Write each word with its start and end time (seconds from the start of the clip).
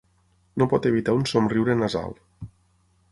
No 0.61 0.67
pot 0.71 0.87
evitar 0.91 1.15
un 1.19 1.27
somriure 1.33 1.75
nasal. 1.83 2.17